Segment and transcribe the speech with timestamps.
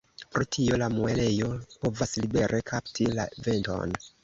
[0.35, 1.51] Pro tio la muelejo
[1.85, 3.97] povas libere “kapti” la venton.